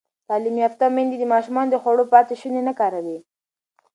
تعلیم 0.29 0.55
یافته 0.63 0.85
میندې 0.95 1.17
د 1.19 1.23
ماشومانو 1.33 1.71
د 1.71 1.75
خوړو 1.83 2.05
پاتې 2.13 2.33
شوني 2.41 2.61
نه 2.69 2.73
کاروي. 2.79 3.17